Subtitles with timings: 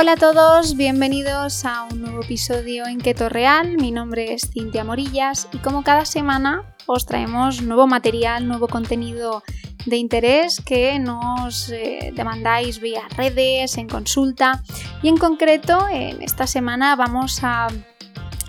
[0.00, 3.76] Hola a todos, bienvenidos a un nuevo episodio en Keto Real.
[3.76, 9.42] Mi nombre es Cintia Morillas y como cada semana os traemos nuevo material, nuevo contenido
[9.84, 14.62] de interés que nos eh, demandáis vía redes, en consulta
[15.02, 17.68] y en concreto en esta semana vamos a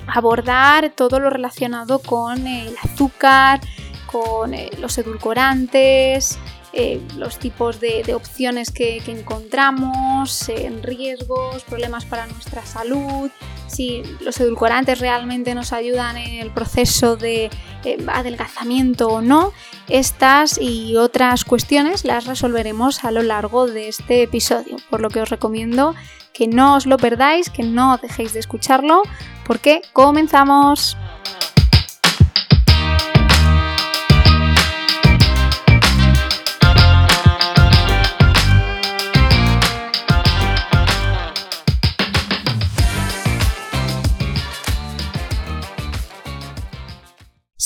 [0.07, 3.59] abordar todo lo relacionado con el azúcar,
[4.09, 6.39] con eh, los edulcorantes,
[6.73, 13.29] eh, los tipos de, opciones que, encontramos, en riesgos, problemas para nuestra salud,
[13.67, 17.49] si los edulcorantes realmente nos ayudan en el proceso de
[17.83, 19.51] eh, adelgazamiento o no.
[19.89, 25.21] Estas y otras cuestiones las resolveremos a lo largo de este episodio, por lo que
[25.21, 25.93] os recomiendo
[26.33, 29.03] que no os lo perdáis, que no dejéis de escucharlo,
[29.45, 30.97] porque comenzamos.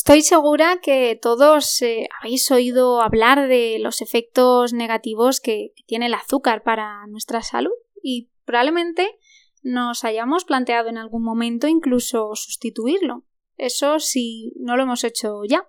[0.07, 6.13] Estoy segura que todos eh, habéis oído hablar de los efectos negativos que tiene el
[6.13, 7.71] azúcar para nuestra salud
[8.03, 9.17] y probablemente
[9.63, 13.23] nos hayamos planteado en algún momento incluso sustituirlo.
[13.57, 15.67] Eso si no lo hemos hecho ya.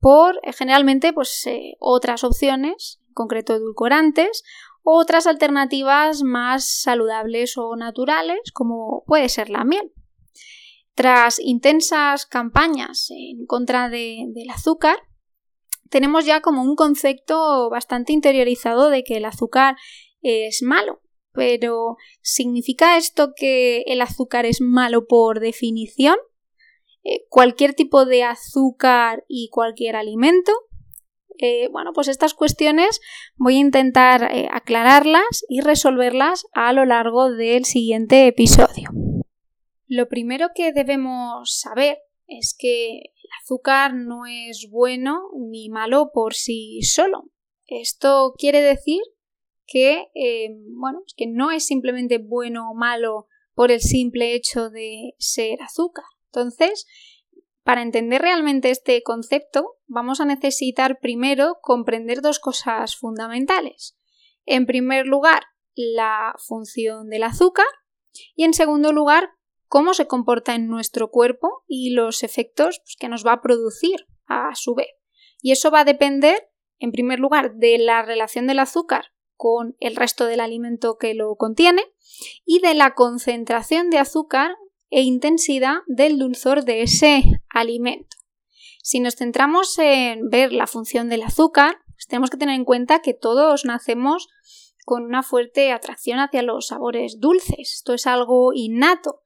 [0.00, 4.42] Por eh, generalmente pues eh, otras opciones, en concreto edulcorantes,
[4.82, 9.92] otras alternativas más saludables o naturales, como puede ser la miel.
[10.94, 14.98] Tras intensas campañas en contra del azúcar,
[15.88, 19.76] tenemos ya como un concepto bastante interiorizado de que el azúcar
[20.22, 21.00] es malo.
[21.32, 26.16] Pero ¿significa esto que el azúcar es malo por definición?
[27.04, 30.52] Eh, ¿Cualquier tipo de azúcar y cualquier alimento?
[31.38, 33.00] Eh, bueno, pues estas cuestiones
[33.36, 38.90] voy a intentar eh, aclararlas y resolverlas a lo largo del siguiente episodio.
[39.90, 46.34] Lo primero que debemos saber es que el azúcar no es bueno ni malo por
[46.34, 47.24] sí solo.
[47.66, 49.00] Esto quiere decir
[49.66, 55.14] que, eh, bueno, que no es simplemente bueno o malo por el simple hecho de
[55.18, 56.04] ser azúcar.
[56.26, 56.86] Entonces,
[57.64, 63.98] para entender realmente este concepto, vamos a necesitar primero comprender dos cosas fundamentales.
[64.46, 65.42] En primer lugar,
[65.74, 67.66] la función del azúcar
[68.36, 69.30] y en segundo lugar,
[69.70, 74.08] cómo se comporta en nuestro cuerpo y los efectos pues, que nos va a producir
[74.26, 74.88] a su vez.
[75.40, 76.50] Y eso va a depender,
[76.80, 81.36] en primer lugar, de la relación del azúcar con el resto del alimento que lo
[81.36, 81.84] contiene
[82.44, 84.56] y de la concentración de azúcar
[84.90, 88.16] e intensidad del dulzor de ese alimento.
[88.82, 93.02] Si nos centramos en ver la función del azúcar, pues tenemos que tener en cuenta
[93.02, 94.28] que todos nacemos
[94.84, 97.76] con una fuerte atracción hacia los sabores dulces.
[97.76, 99.22] Esto es algo innato.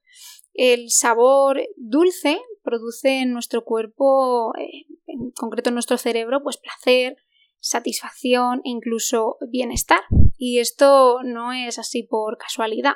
[0.57, 7.17] El sabor dulce produce en nuestro cuerpo, eh, en concreto en nuestro cerebro, pues placer,
[7.59, 9.99] satisfacción e incluso bienestar.
[10.37, 12.93] Y esto no es así por casualidad.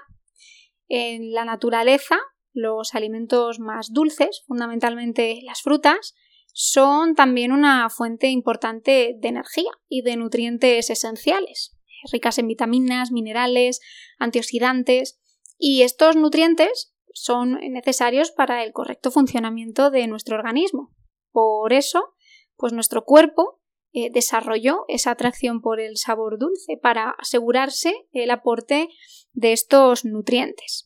[0.87, 2.17] En la naturaleza,
[2.53, 6.15] los alimentos más dulces, fundamentalmente las frutas,
[6.53, 11.77] son también una fuente importante de energía y de nutrientes esenciales,
[12.09, 13.81] ricas en vitaminas, minerales,
[14.17, 15.19] antioxidantes,
[15.57, 20.93] y estos nutrientes son necesarios para el correcto funcionamiento de nuestro organismo.
[21.31, 22.13] Por eso,
[22.55, 23.59] pues nuestro cuerpo
[23.91, 28.89] eh, desarrolló esa atracción por el sabor dulce para asegurarse el aporte
[29.33, 30.85] de estos nutrientes.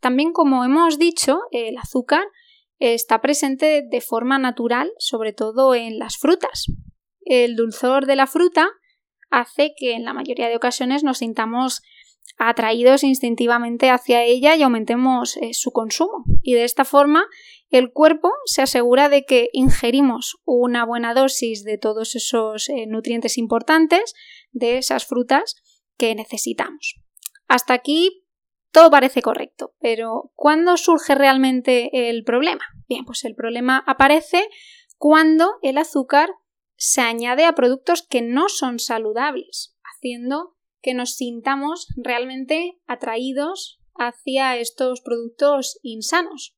[0.00, 2.24] También, como hemos dicho, el azúcar
[2.78, 6.66] está presente de forma natural, sobre todo en las frutas.
[7.22, 8.68] El dulzor de la fruta
[9.30, 11.82] hace que en la mayoría de ocasiones nos sintamos
[12.38, 16.24] atraídos instintivamente hacia ella y aumentemos eh, su consumo.
[16.42, 17.26] Y de esta forma
[17.70, 23.38] el cuerpo se asegura de que ingerimos una buena dosis de todos esos eh, nutrientes
[23.38, 24.14] importantes
[24.52, 25.56] de esas frutas
[25.96, 27.00] que necesitamos.
[27.48, 28.24] Hasta aquí
[28.70, 32.64] todo parece correcto, pero ¿cuándo surge realmente el problema?
[32.88, 34.48] Bien, pues el problema aparece
[34.98, 36.30] cuando el azúcar
[36.76, 40.55] se añade a productos que no son saludables, haciendo
[40.86, 46.56] que nos sintamos realmente atraídos hacia estos productos insanos.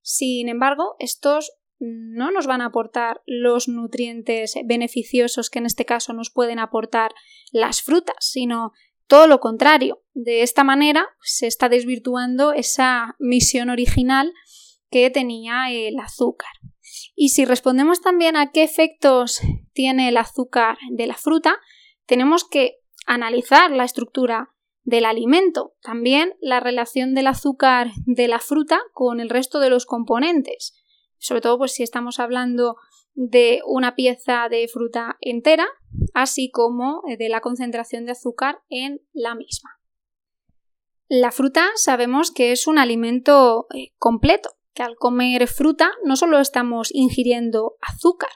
[0.00, 6.14] Sin embargo, estos no nos van a aportar los nutrientes beneficiosos que en este caso
[6.14, 7.12] nos pueden aportar
[7.52, 8.72] las frutas, sino
[9.06, 10.02] todo lo contrario.
[10.14, 14.32] De esta manera se está desvirtuando esa misión original
[14.90, 16.52] que tenía el azúcar.
[17.14, 19.42] Y si respondemos también a qué efectos
[19.74, 21.58] tiene el azúcar de la fruta,
[22.06, 22.78] tenemos que
[23.08, 29.28] analizar la estructura del alimento, también la relación del azúcar de la fruta con el
[29.28, 30.74] resto de los componentes,
[31.18, 32.76] sobre todo pues si estamos hablando
[33.14, 35.66] de una pieza de fruta entera,
[36.14, 39.70] así como eh, de la concentración de azúcar en la misma.
[41.08, 46.38] La fruta sabemos que es un alimento eh, completo, que al comer fruta no solo
[46.38, 48.30] estamos ingiriendo azúcar,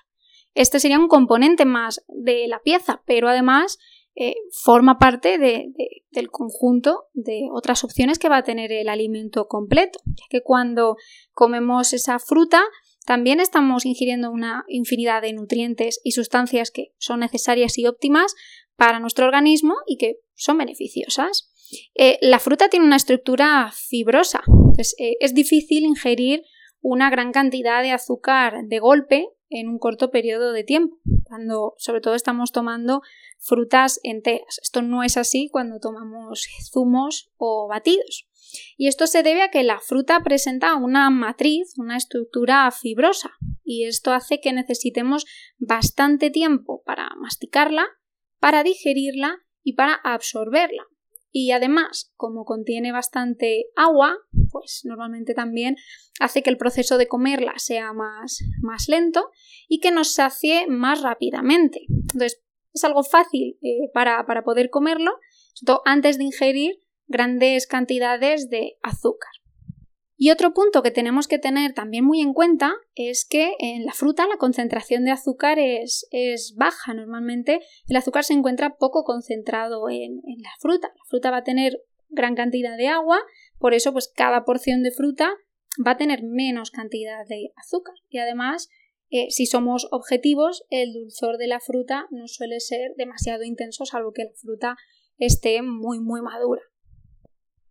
[0.54, 3.78] este sería un componente más de la pieza, pero además
[4.14, 10.00] eh, forma parte del conjunto de otras opciones que va a tener el alimento completo,
[10.04, 10.96] ya que cuando
[11.32, 12.62] comemos esa fruta
[13.06, 18.34] también estamos ingiriendo una infinidad de nutrientes y sustancias que son necesarias y óptimas
[18.76, 21.50] para nuestro organismo y que son beneficiosas.
[21.94, 24.42] Eh, la fruta tiene una estructura fibrosa,
[24.98, 26.42] eh, es difícil ingerir
[26.80, 32.00] una gran cantidad de azúcar de golpe en un corto periodo de tiempo, cuando sobre
[32.00, 33.02] todo estamos tomando
[33.38, 34.58] frutas enteras.
[34.62, 38.28] Esto no es así cuando tomamos zumos o batidos.
[38.76, 43.30] Y esto se debe a que la fruta presenta una matriz, una estructura fibrosa,
[43.64, 45.24] y esto hace que necesitemos
[45.58, 47.86] bastante tiempo para masticarla,
[48.38, 50.84] para digerirla y para absorberla.
[51.30, 54.18] Y además, como contiene bastante agua,
[54.62, 55.76] pues normalmente también
[56.20, 59.30] hace que el proceso de comerla sea más, más lento
[59.68, 61.80] y que nos sacie más rápidamente.
[61.88, 62.40] Entonces,
[62.72, 65.12] es algo fácil eh, para, para poder comerlo,
[65.54, 69.32] sobre todo antes de ingerir grandes cantidades de azúcar.
[70.16, 73.92] Y otro punto que tenemos que tener también muy en cuenta es que en la
[73.92, 76.94] fruta la concentración de azúcar es, es baja.
[76.94, 80.92] Normalmente el azúcar se encuentra poco concentrado en, en, la fruta.
[80.96, 83.18] La fruta va a tener gran cantidad de agua,
[83.62, 85.30] por eso pues cada porción de fruta
[85.86, 87.94] va a tener menos cantidad de azúcar.
[88.08, 88.68] Y además,
[89.08, 94.12] eh, si somos objetivos, el dulzor de la fruta no suele ser demasiado intenso, salvo
[94.12, 94.76] que la fruta
[95.16, 96.60] esté muy muy madura.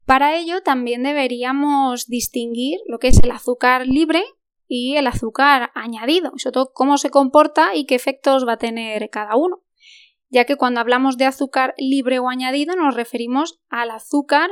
[0.06, 4.24] Para ello también deberíamos distinguir lo que es el azúcar libre
[4.68, 9.10] y el azúcar añadido, sobre todo cómo se comporta y qué efectos va a tener
[9.10, 9.62] cada uno,
[10.30, 14.52] ya que cuando hablamos de azúcar libre o añadido nos referimos al azúcar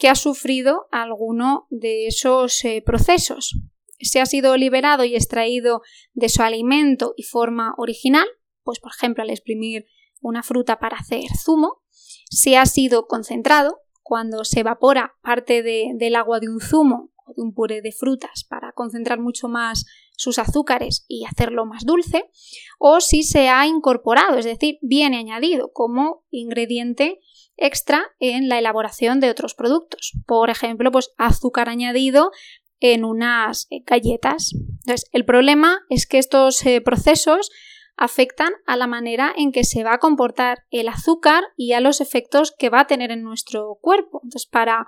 [0.00, 3.60] que ha sufrido alguno de esos eh, procesos.
[4.00, 5.82] Se ha sido liberado y extraído
[6.14, 8.26] de su alimento y forma original,
[8.64, 9.84] pues por ejemplo al exprimir
[10.22, 11.82] una fruta para hacer zumo,
[12.30, 17.42] se ha sido concentrado, cuando se evapora parte del agua de un zumo o de
[17.42, 19.84] un puré de frutas para concentrar mucho más
[20.16, 22.30] sus azúcares y hacerlo más dulce,
[22.78, 27.20] o si se ha incorporado, es decir, viene añadido como ingrediente
[27.60, 30.12] extra en la elaboración de otros productos.
[30.26, 32.32] Por ejemplo, pues azúcar añadido
[32.80, 34.52] en unas eh, galletas.
[34.54, 37.50] Entonces, el problema es que estos eh, procesos
[37.96, 42.00] afectan a la manera en que se va a comportar el azúcar y a los
[42.00, 44.22] efectos que va a tener en nuestro cuerpo.
[44.24, 44.86] Entonces, para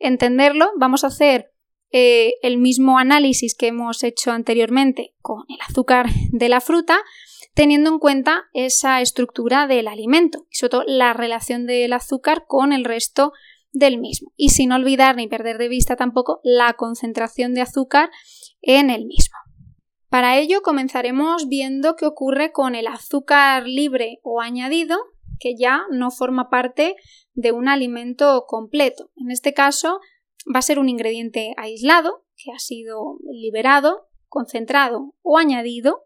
[0.00, 1.52] entenderlo, vamos a hacer
[1.90, 6.98] eh, el mismo análisis que hemos hecho anteriormente con el azúcar de la fruta,
[7.58, 12.72] teniendo en cuenta esa estructura del alimento y sobre todo la relación del azúcar con
[12.72, 13.32] el resto
[13.72, 14.30] del mismo.
[14.36, 18.10] Y sin olvidar ni perder de vista tampoco la concentración de azúcar
[18.60, 19.36] en el mismo.
[20.08, 24.96] Para ello comenzaremos viendo qué ocurre con el azúcar libre o añadido,
[25.40, 26.94] que ya no forma parte
[27.34, 29.10] de un alimento completo.
[29.16, 29.98] En este caso
[30.46, 36.04] va a ser un ingrediente aislado, que ha sido liberado, concentrado o añadido,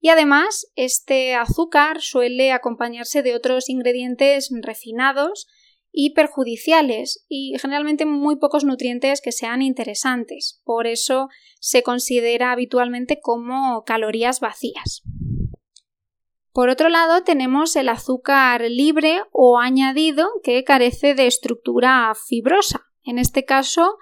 [0.00, 5.46] y además este azúcar suele acompañarse de otros ingredientes refinados
[5.96, 10.60] y perjudiciales y generalmente muy pocos nutrientes que sean interesantes.
[10.64, 11.28] Por eso
[11.60, 15.02] se considera habitualmente como calorías vacías.
[16.52, 22.86] Por otro lado, tenemos el azúcar libre o añadido que carece de estructura fibrosa.
[23.04, 23.96] En este caso,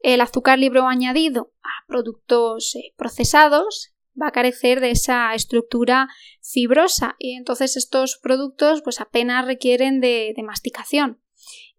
[0.00, 6.08] el azúcar libre o añadido a productos eh, procesados va a carecer de esa estructura
[6.42, 11.20] fibrosa y entonces estos productos pues apenas requieren de masticación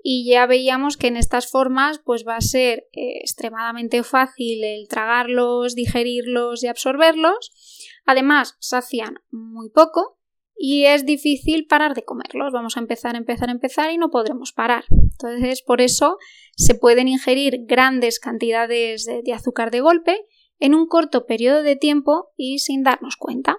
[0.02, 4.88] y ya veíamos que en estas formas pues va a ser eh, extremadamente fácil el
[4.88, 7.52] tragarlos, digerirlos y absorberlos.
[8.06, 10.18] Además, sacian muy poco
[10.56, 12.54] y es difícil parar de comerlos.
[12.54, 14.86] Vamos a empezar, empezar, empezar y no podremos parar.
[14.90, 16.18] Entonces, por eso
[16.56, 20.26] se pueden ingerir grandes cantidades de azúcar de golpe
[20.60, 23.58] en un corto periodo de tiempo y sin darnos cuenta.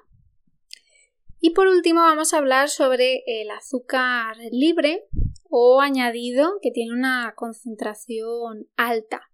[1.41, 5.09] Y por último vamos a hablar sobre el azúcar libre
[5.49, 9.31] o añadido que tiene una concentración alta.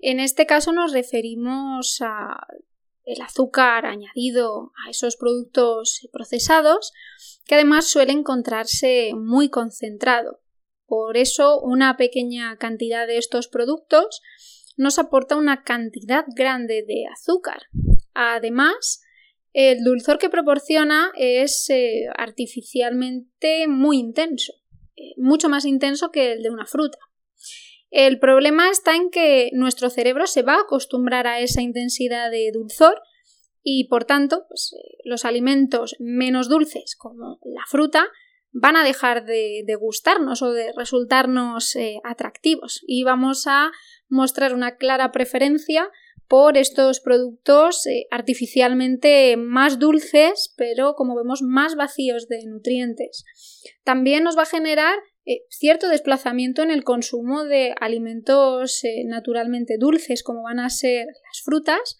[0.00, 2.46] En este caso nos referimos a
[3.04, 6.92] el azúcar añadido a esos productos procesados
[7.44, 10.40] que además suele encontrarse muy concentrado.
[10.86, 14.22] Por eso, una pequeña cantidad de estos productos
[14.80, 17.64] nos aporta una cantidad grande de azúcar.
[18.14, 19.02] Además,
[19.52, 24.54] el dulzor que proporciona es eh, artificialmente muy intenso,
[24.96, 26.96] eh, mucho más intenso que el de una fruta.
[27.90, 32.50] El problema está en que nuestro cerebro se va a acostumbrar a esa intensidad de
[32.50, 33.02] dulzor
[33.62, 38.06] y por tanto pues, eh, los alimentos menos dulces como la fruta
[38.52, 43.70] van a dejar de, gustarnos o de resultarnos atractivos y vamos a
[44.10, 45.90] mostrar una clara preferencia
[46.30, 53.24] por estos productos eh, artificialmente más dulces, pero como vemos más vacíos de nutrientes.
[53.82, 59.74] También nos va a generar eh, cierto desplazamiento en el consumo de alimentos eh, naturalmente
[59.76, 61.98] dulces, como van a ser las frutas,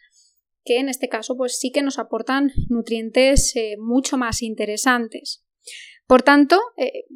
[0.64, 5.44] que en este caso pues sí que nos aportan nutrientes mucho más interesantes.
[6.06, 6.60] Por tanto,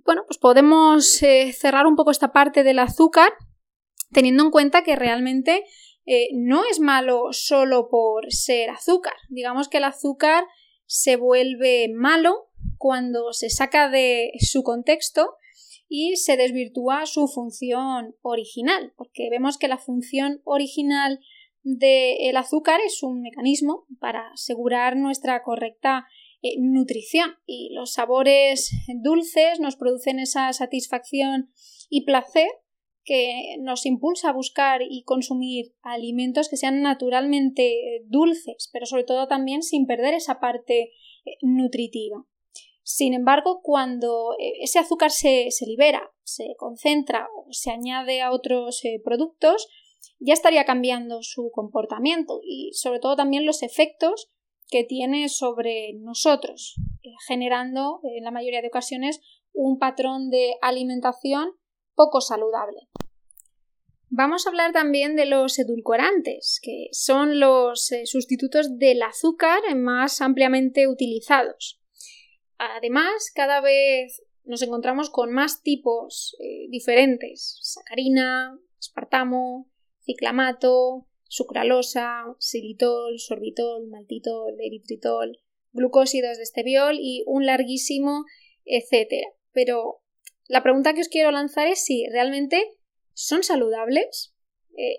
[0.05, 1.21] bueno, pues podemos
[1.53, 3.33] cerrar un poco esta parte del azúcar
[4.13, 5.65] teniendo en cuenta que realmente
[6.07, 9.15] eh, no es malo solo por ser azúcar.
[9.29, 10.45] Digamos que el azúcar
[10.87, 15.37] se vuelve malo cuando se saca de su contexto
[15.89, 21.21] y se desvirtúa su función original, porque vemos que la función original
[21.63, 26.07] del azúcar es un mecanismo para asegurar nuestra correcta
[26.43, 28.71] eh, nutrición y los sabores
[29.03, 31.51] dulces nos producen esa satisfacción
[31.89, 32.49] y placer
[33.05, 39.29] que nos impulsa a buscar y consumir alimentos que sean naturalmente dulces, pero sobre todo
[39.29, 40.91] también sin perder esa parte
[41.25, 42.25] eh, nutritiva.
[42.83, 48.85] Sin embargo, cuando eh, ese azúcar se, libera, se concentra o se añade a otros
[48.85, 49.69] eh, productos,
[50.19, 54.31] ya estaría cambiando su comportamiento y sobre todo también los efectos
[54.69, 56.77] que tiene sobre nosotros,
[57.29, 59.21] generando en la mayoría de ocasiones
[59.53, 61.53] un patrón de alimentación
[61.95, 62.89] poco saludable.
[64.11, 70.21] Vamos a hablar también de los edulcorantes, que son los eh, sustitutos del azúcar más
[70.21, 71.81] ampliamente utilizados.
[72.59, 79.69] Además, cada vez nos encontramos con más tipos eh, diferentes: sacarina, aspartamo,
[80.05, 85.41] ciclamato, sucralosa, xilitol, sorbitol, maltitol, eritritol,
[85.73, 88.25] glucósidos de estebiol y un larguísimo
[88.65, 89.29] etcétera.
[89.53, 90.01] Pero
[90.47, 92.63] la pregunta que os quiero lanzar es si realmente
[93.15, 94.35] son saludables,
[94.77, 94.99] eh,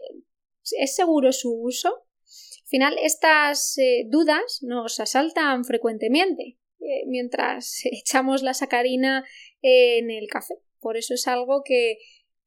[0.79, 1.89] es seguro su uso.
[1.89, 9.23] Al final, estas eh, dudas nos asaltan frecuentemente eh, mientras echamos la sacarina
[9.61, 10.55] en el café.
[10.79, 11.97] Por eso es algo que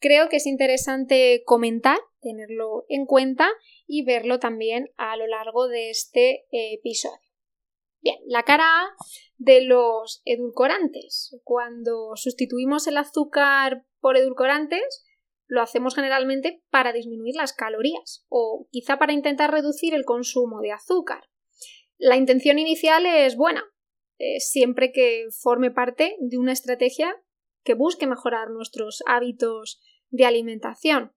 [0.00, 3.48] creo que es interesante comentar, tenerlo en cuenta
[3.86, 7.27] y verlo también a lo largo de este episodio.
[8.00, 8.96] Bien, la cara A
[9.36, 11.36] de los edulcorantes.
[11.44, 15.04] Cuando sustituimos el azúcar por edulcorantes,
[15.46, 20.72] lo hacemos generalmente para disminuir las calorías o quizá para intentar reducir el consumo de
[20.72, 21.28] azúcar.
[21.96, 23.64] La intención inicial es buena,
[24.38, 27.16] siempre que forme parte de una estrategia
[27.64, 31.12] que busque mejorar nuestros hábitos de alimentación.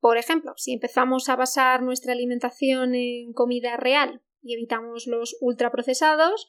[0.00, 6.46] Por ejemplo, si empezamos a basar nuestra alimentación en comida real y evitamos los ultraprocesados,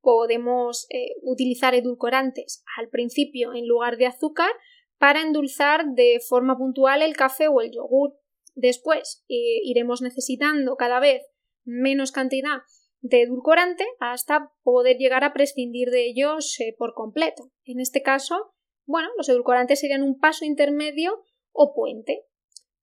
[0.00, 4.50] podemos eh, utilizar edulcorantes al principio en lugar de azúcar
[4.98, 8.14] para endulzar de forma puntual el café o el yogur.
[8.54, 11.22] Después eh, iremos necesitando cada vez
[11.64, 12.58] menos cantidad
[13.00, 17.50] de edulcorante hasta poder llegar a prescindir de ellos eh, por completo.
[17.64, 18.54] En este caso,
[18.86, 22.24] bueno, los edulcorantes serían un paso intermedio o puente.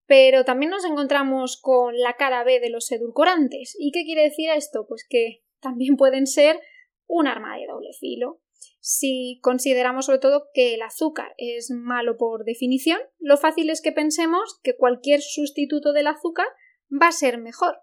[0.07, 3.75] Pero también nos encontramos con la cara B de los edulcorantes.
[3.79, 4.85] ¿Y qué quiere decir esto?
[4.87, 6.59] Pues que también pueden ser
[7.07, 8.41] un arma de doble filo.
[8.79, 13.91] Si consideramos sobre todo que el azúcar es malo por definición, lo fácil es que
[13.91, 16.45] pensemos que cualquier sustituto del azúcar
[16.91, 17.77] va a ser mejor.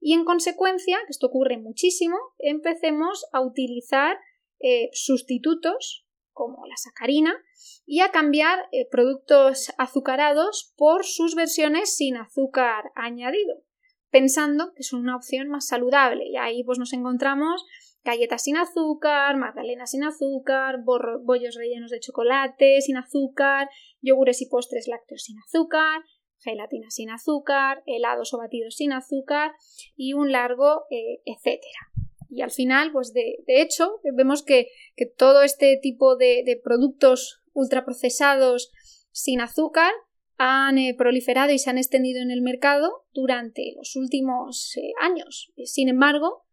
[0.00, 4.16] Y en consecuencia, que esto ocurre muchísimo, empecemos a utilizar
[4.60, 6.07] eh, sustitutos
[6.38, 7.34] como la sacarina
[7.84, 13.56] y a cambiar eh, productos azucarados por sus versiones sin azúcar añadido,
[14.10, 16.24] pensando que son una opción más saludable.
[16.28, 17.66] Y ahí pues nos encontramos
[18.04, 23.68] galletas sin azúcar, magdalenas sin azúcar, bollos rellenos de chocolate sin azúcar,
[24.00, 26.04] yogures y postres lácteos sin azúcar,
[26.38, 29.56] gelatina sin azúcar, helados o batidos sin azúcar
[29.96, 32.07] y un largo eh, etcétera.
[32.28, 34.68] Y al final, pues de, hecho, vemos que,
[35.16, 38.70] todo este tipo de, productos ultraprocesados
[39.10, 39.92] sin azúcar
[40.36, 45.52] han eh, proliferado y se han extendido en el mercado durante los últimos eh, años.
[45.64, 46.44] Sin embargo,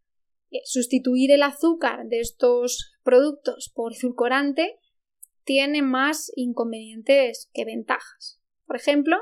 [0.63, 4.79] sustituir el azúcar de estos productos por edulcorante
[5.43, 8.41] tiene más inconvenientes que ventajas.
[8.65, 9.17] Por ejemplo,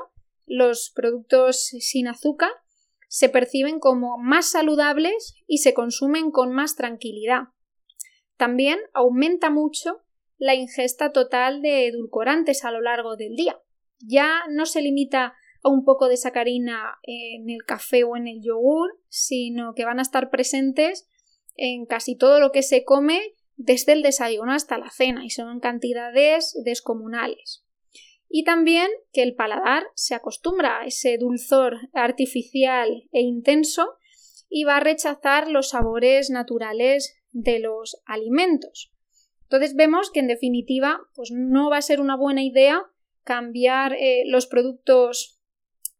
[0.46, 2.50] los productos sin azúcar
[3.14, 7.42] se perciben como más saludables y se consumen con más tranquilidad.
[8.36, 10.02] También aumenta mucho
[10.36, 13.56] la ingesta total de edulcorantes a lo largo del día.
[14.00, 18.42] Ya no se limita a un poco de sacarina en el café o en el
[18.42, 21.08] yogur, sino que van a estar presentes
[21.54, 25.60] en casi todo lo que se come desde el desayuno hasta la cena y son
[25.60, 27.63] cantidades descomunales.
[28.28, 33.96] Y también que el paladar se acostumbra a ese dulzor artificial e intenso
[34.48, 38.92] y va a rechazar los sabores naturales de los alimentos.
[39.42, 42.82] Entonces vemos que en definitiva pues no va a ser una buena idea
[43.24, 45.40] cambiar eh, los productos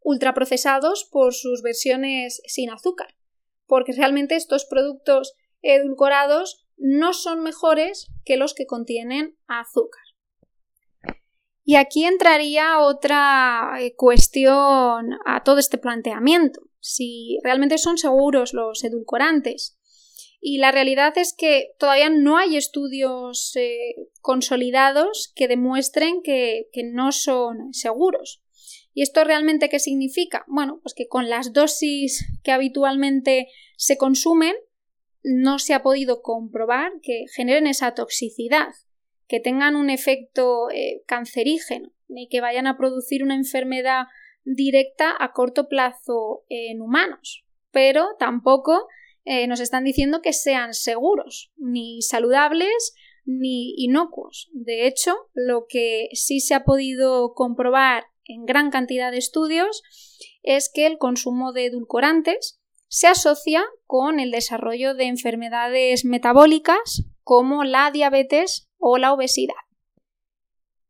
[0.01, 3.17] ultraprocesados por sus versiones sin azúcar,
[3.67, 10.03] porque realmente estos productos edulcorados no son mejores que los que contienen azúcar.
[11.65, 18.85] Y aquí entraría otra eh, cuestión a todo este planteamiento, si realmente son seguros los
[18.85, 19.79] edulcorantes.
[20.43, 26.85] Y la realidad es que todavía no hay estudios eh, consolidados que demuestren que, que
[26.85, 28.43] no son seguros.
[28.93, 30.45] ¿Y esto realmente qué significa?
[30.47, 34.55] Bueno, pues que con las dosis que habitualmente se consumen
[35.23, 38.69] no se ha podido comprobar que generen esa toxicidad,
[39.27, 44.05] que tengan un efecto eh, cancerígeno, ni que vayan a producir una enfermedad
[44.45, 47.45] directa a corto plazo en humanos.
[47.71, 48.87] Pero tampoco
[49.25, 54.51] eh, nos están diciendo que sean seguros, ni saludables, ni inocuos.
[54.53, 59.83] De hecho, lo que sí se ha podido comprobar en gran cantidad de estudios
[60.43, 67.65] es que el consumo de edulcorantes se asocia con el desarrollo de enfermedades metabólicas como
[67.65, 69.55] la diabetes o la obesidad.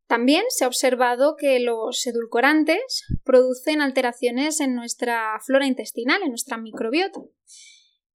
[0.07, 6.57] También se ha observado que los edulcorantes producen alteraciones en nuestra flora intestinal, en nuestra
[6.57, 7.21] microbiota.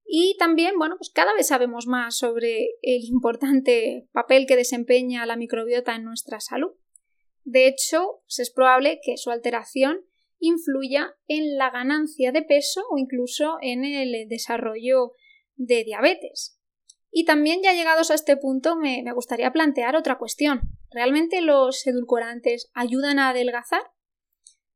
[0.04, 5.36] Y también, bueno, pues cada vez sabemos más sobre el importante papel que desempeña la
[5.36, 6.72] microbiota en nuestra salud.
[7.44, 10.04] De hecho, pues es probable que su alteración
[10.38, 15.12] influya en la ganancia de peso o incluso en el desarrollo
[15.56, 16.59] de diabetes.
[17.10, 20.60] Y también ya llegados a este punto me, gustaría plantear otra cuestión.
[20.90, 23.82] ¿Realmente los edulcorantes ayudan a adelgazar?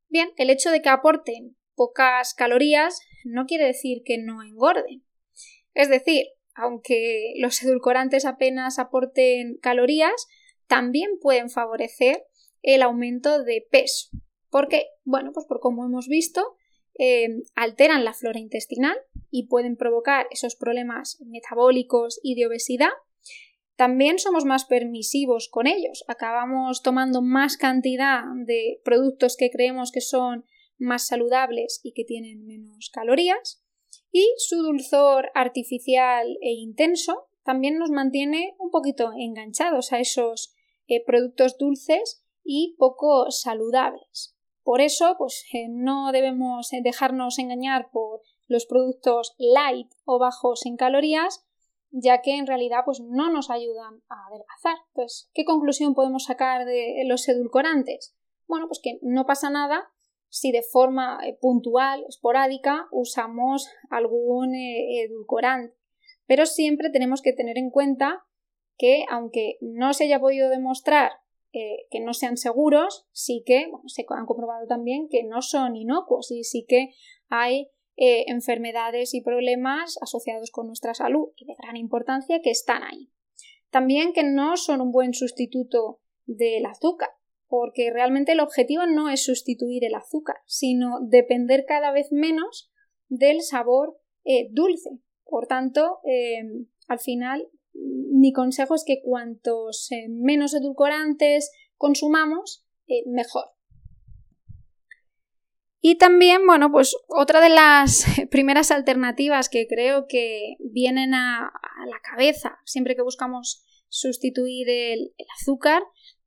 [0.09, 5.05] Bien, el hecho de que aporten pocas calorías no quiere decir que no engorden.
[5.75, 10.27] Es decir, aunque los edulcorantes apenas aporten calorías,
[10.67, 12.25] también pueden favorecer
[12.63, 14.11] el aumento de peso
[14.55, 16.55] porque, bueno, pues por como hemos visto,
[16.99, 18.97] eh, alteran la flora intestinal
[19.31, 22.93] y pueden provocar esos problemas metabólicos y de obesidad.
[23.77, 30.01] También somos más permisivos con ellos, acabamos tomando más cantidad de productos que creemos que
[30.01, 30.45] son
[30.79, 33.63] más saludables y que tienen menos calorías.
[34.13, 40.55] Y su dulzor artificial e intenso también nos mantiene un poquito enganchados a esos
[40.87, 44.34] eh, productos dulces y poco saludables.
[44.65, 50.65] Por eso, pues eh, no debemos eh, dejarnos engañar por los productos light o bajos
[50.65, 51.47] en calorías,
[51.91, 54.79] ya que en realidad pues no nos ayudan a adelgazar.
[54.89, 58.17] Entonces, ¿qué conclusión podemos sacar de los edulcorantes?
[58.49, 59.91] Bueno, pues que no pasa nada
[60.31, 65.77] si de forma eh, puntual, esporádica, usamos algún edulcorante.
[66.27, 68.25] Pero siempre tenemos que tener en cuenta
[68.79, 71.13] que, aunque no se haya podido demostrar
[71.57, 76.33] eh, que no sean seguros, sí que se han comprobado también que no son inocuos
[76.33, 76.95] y sí que
[77.29, 82.83] hay eh, enfermedades y problemas asociados con nuestra salud y de gran importancia que están
[82.83, 83.13] ahí.
[83.71, 87.11] También que no son un buen sustituto del azúcar,
[87.47, 92.73] porque realmente el objetivo no es sustituir el azúcar, sino depender cada vez menos
[93.07, 94.91] del sabor eh, dulce.
[95.25, 96.01] Por tanto,
[96.89, 103.55] al final mi consejo es que cuantos menos edulcorantes consumamos, eh, mejor.
[105.87, 111.53] Y también, bueno, pues otra de las primeras alternativas que creo que vienen a,
[111.87, 115.83] la cabeza siempre que buscamos sustituir el, azúcar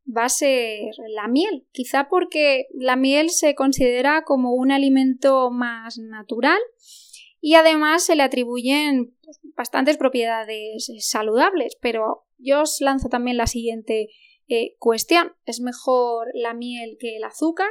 [0.07, 1.65] va a ser la miel.
[1.71, 6.59] Quizá porque la miel se considera como un alimento más natural
[7.41, 9.16] y además se le atribuyen
[9.55, 14.09] bastantes propiedades eh, saludables, pero yo os lanzo también la siguiente
[14.47, 15.33] eh, cuestión.
[15.45, 17.69] ¿Es mejor la miel que el azúcar?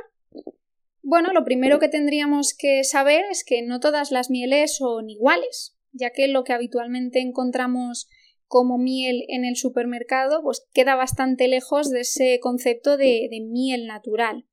[1.03, 5.77] Bueno, lo primero que tendríamos que saber es que no todas las mieles son iguales,
[5.92, 8.09] ya que lo que habitualmente encontramos
[8.49, 14.47] como miel en el supermercado, pues queda bastante lejos de ese concepto de, miel natural.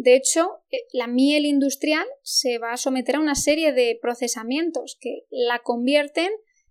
[0.00, 4.96] De hecho, eh, la miel industrial se va a someter a una serie de procesamientos
[4.98, 6.30] que la convierten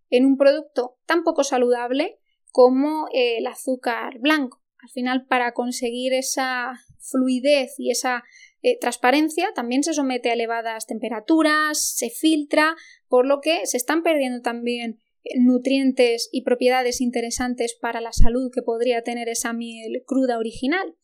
[0.10, 2.18] en un producto tan poco saludable
[2.52, 4.63] como eh, el azúcar blanco.
[4.80, 8.24] Al final, para conseguir esa fluidez y esa
[8.63, 12.76] eh, transparencia también se somete a elevadas temperaturas, se filtra,
[13.10, 14.98] por lo que se están perdiendo también
[15.36, 20.96] nutrientes y propiedades interesantes para la salud que podría tener esa miel cruda original.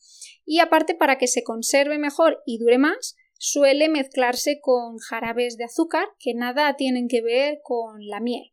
[0.46, 5.66] Y aparte, para que se conserve mejor y dure más, suele mezclarse con jarabes de
[5.66, 8.52] azúcar que nada tienen que ver con la miel.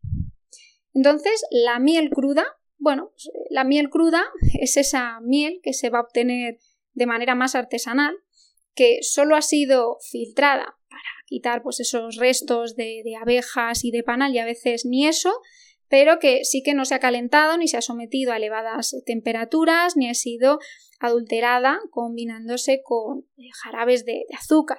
[0.94, 2.44] Entonces, la miel cruda,
[2.78, 4.24] bueno, pues, la miel cruda
[4.60, 6.58] es esa miel que se va a obtener
[6.94, 8.14] de manera más artesanal,
[8.74, 14.34] que solo ha sido filtrada para quitar pues esos restos de, abejas y de panal
[14.34, 15.32] y a veces ni eso,
[15.88, 19.96] pero que sí que no se ha calentado ni se ha sometido a elevadas temperaturas
[19.96, 20.58] ni ha sido
[21.02, 24.78] adulterada combinándose con eh, jarabes de, azúcar.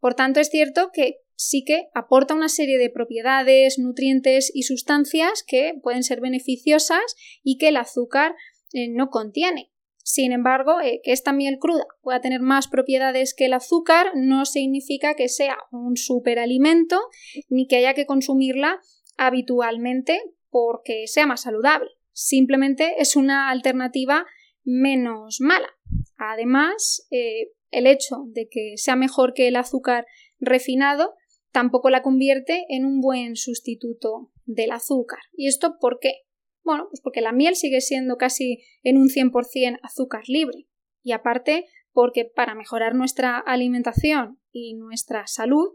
[0.00, 5.44] Por tanto, es cierto que sí que aporta una serie de propiedades, nutrientes y sustancias
[5.46, 8.34] que pueden ser beneficiosas y que el azúcar
[8.72, 9.70] eh, no contiene.
[10.04, 14.44] Sin embargo, eh, que esta miel cruda pueda tener más propiedades que el azúcar no
[14.44, 17.00] significa que sea un superalimento
[17.48, 18.80] ni que haya que consumirla
[19.16, 20.20] habitualmente
[20.50, 21.88] porque sea más saludable.
[22.12, 24.26] Simplemente es una alternativa
[24.64, 25.68] menos mala.
[26.16, 30.06] Además, eh, el hecho de que sea mejor que el azúcar
[30.38, 31.14] refinado
[31.52, 35.20] tampoco la convierte en un buen sustituto del azúcar.
[35.32, 36.12] ¿Y esto por qué?
[36.64, 40.66] Bueno, pues porque la miel sigue siendo casi en un 100% azúcar libre.
[41.02, 45.70] Y aparte, porque para mejorar nuestra alimentación y nuestra salud,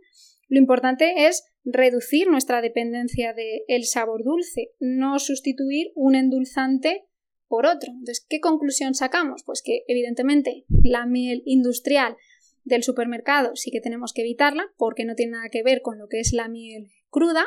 [0.47, 7.06] lo importante es reducir nuestra dependencia del sabor dulce, no sustituir un endulzante
[7.48, 7.92] por otro.
[7.92, 9.44] Entonces, ¿qué conclusión sacamos?
[9.46, 12.16] Pues que evidentemente la miel industrial
[12.64, 16.08] del supermercado sí que tenemos que evitarla porque no tiene nada que ver con lo
[16.08, 17.46] que es la miel cruda,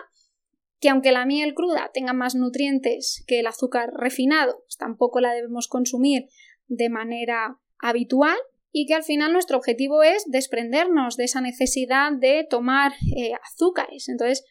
[0.80, 5.32] que aunque la miel cruda tenga más nutrientes que el azúcar refinado, pues tampoco la
[5.32, 6.26] debemos consumir
[6.68, 8.36] de manera habitual
[8.72, 14.08] y que al final nuestro objetivo es desprendernos de esa necesidad de tomar eh, azúcares.
[14.08, 14.44] Entonces,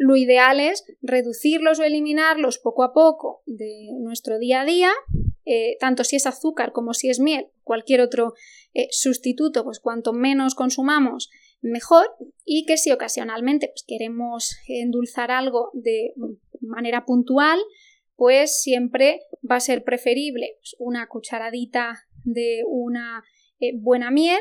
[0.00, 4.90] lo ideal es reducirlos o eliminarlos poco a poco de nuestro día a día,
[5.44, 8.32] eh, tanto si es azúcar como si es miel, cualquier otro
[8.72, 11.28] eh, sustituto, pues cuanto menos consumamos,
[11.60, 12.06] mejor
[12.46, 16.14] y que si ocasionalmente pues, queremos endulzar algo de
[16.62, 17.60] manera puntual,
[18.16, 23.22] pues siempre va a ser preferible pues, una cucharadita de una
[23.58, 24.40] eh, buena miel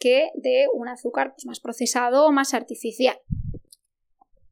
[0.00, 3.16] que de un azúcar pues, más procesado o más artificial.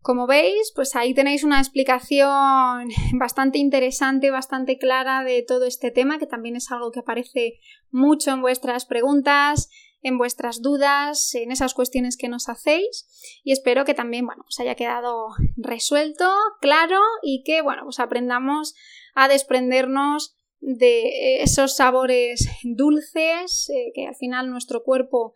[0.04, 6.18] Como veis, pues ahí tenéis una explicación bastante interesante, bastante clara de todo este tema,
[6.18, 7.58] que también es algo que aparece
[7.90, 9.70] mucho en vuestras preguntas,
[10.02, 13.06] en vuestras dudas, en esas cuestiones que nos hacéis.
[13.44, 18.74] Y espero que también, bueno, os haya quedado resuelto, claro y que, bueno, pues aprendamos
[19.14, 25.32] a desprendernos de esos sabores dulces eh, que al final nuestro cuerpo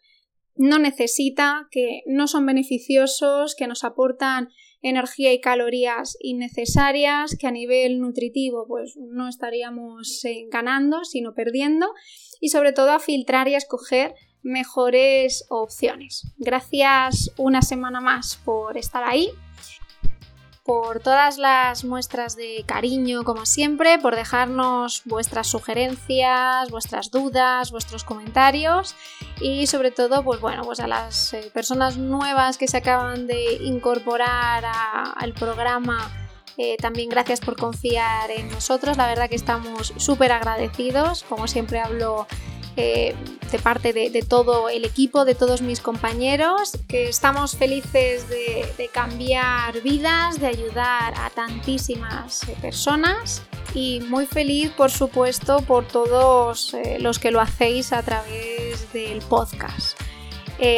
[0.58, 4.50] no necesita, que no son beneficiosos, que nos aportan
[4.82, 11.88] energía y calorías innecesarias, que a nivel nutritivo pues no estaríamos eh, ganando, sino perdiendo,
[12.40, 16.32] y sobre todo a filtrar y a escoger mejores opciones.
[16.38, 19.30] Gracias una semana más por estar ahí
[20.68, 28.04] por todas las muestras de cariño, como siempre, por dejarnos vuestras sugerencias, vuestras dudas, vuestros
[28.04, 28.94] comentarios
[29.40, 33.54] y sobre todo, pues bueno, pues a las eh, personas nuevas que se acaban de
[33.62, 34.62] incorporar
[35.16, 36.12] al programa.
[36.58, 41.80] Eh, también gracias por confiar en nosotros, la verdad que estamos súper agradecidos, como siempre
[41.80, 42.26] hablo
[42.80, 43.12] eh,
[43.50, 49.80] de parte de, todo el equipo, de todos mis compañeros, que estamos felices de, cambiar
[49.80, 53.42] vidas, de ayudar a tantísimas eh, personas
[53.74, 59.18] y muy feliz, por supuesto, por todos eh, los que lo hacéis a través del
[59.22, 59.98] podcast.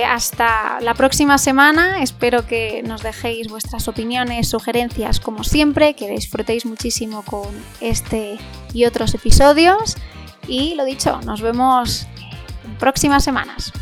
[0.06, 6.64] hasta la próxima semana, espero que nos dejéis vuestras opiniones, sugerencias como siempre, que disfrutéis
[6.64, 8.38] muchísimo con este
[8.72, 9.96] y otros episodios
[10.50, 12.08] y lo dicho, nos vemos
[12.80, 13.72] próximas semanas.